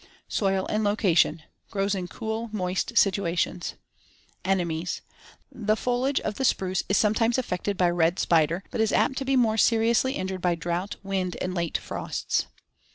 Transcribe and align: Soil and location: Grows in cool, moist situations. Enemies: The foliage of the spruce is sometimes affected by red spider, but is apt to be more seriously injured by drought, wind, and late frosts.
Soil 0.29 0.65
and 0.65 0.83
location: 0.83 1.43
Grows 1.69 1.93
in 1.93 2.07
cool, 2.07 2.49
moist 2.51 2.97
situations. 2.97 3.75
Enemies: 4.43 5.03
The 5.51 5.75
foliage 5.77 6.19
of 6.21 6.37
the 6.37 6.43
spruce 6.43 6.81
is 6.89 6.97
sometimes 6.97 7.37
affected 7.37 7.77
by 7.77 7.91
red 7.91 8.17
spider, 8.17 8.63
but 8.71 8.81
is 8.81 8.91
apt 8.91 9.19
to 9.19 9.25
be 9.25 9.35
more 9.35 9.57
seriously 9.57 10.13
injured 10.13 10.41
by 10.41 10.55
drought, 10.55 10.95
wind, 11.03 11.37
and 11.39 11.53
late 11.53 11.77
frosts. 11.77 12.47